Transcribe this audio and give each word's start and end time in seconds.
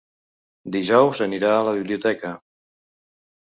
Dijous 0.75 1.21
anirà 1.25 1.51
a 1.59 1.67
la 1.69 1.75
biblioteca. 1.81 2.33